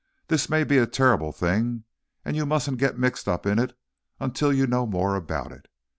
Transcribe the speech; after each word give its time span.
This 0.29 0.49
may 0.49 0.63
be 0.63 0.79
a 0.79 0.87
terrible 0.87 1.31
thing, 1.31 1.83
and 2.25 2.35
you 2.35 2.43
mustn't 2.43 2.79
get 2.79 2.97
mixed 2.97 3.27
up 3.27 3.45
in 3.45 3.59
it 3.59 3.77
until 4.19 4.51
you 4.51 4.65
know 4.65 4.87
more 4.87 5.13
about 5.15 5.51
it. 5.51 5.67